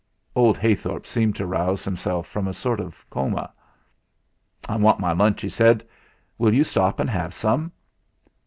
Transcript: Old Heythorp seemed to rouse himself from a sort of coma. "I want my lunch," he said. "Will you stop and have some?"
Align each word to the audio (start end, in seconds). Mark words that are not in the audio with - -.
Old 0.35 0.57
Heythorp 0.57 1.05
seemed 1.05 1.35
to 1.35 1.45
rouse 1.45 1.85
himself 1.85 2.25
from 2.27 2.47
a 2.47 2.55
sort 2.55 2.79
of 2.79 3.07
coma. 3.11 3.53
"I 4.67 4.75
want 4.77 4.99
my 4.99 5.11
lunch," 5.11 5.41
he 5.43 5.49
said. 5.49 5.83
"Will 6.39 6.55
you 6.55 6.63
stop 6.63 6.99
and 6.99 7.07
have 7.07 7.35
some?" 7.35 7.71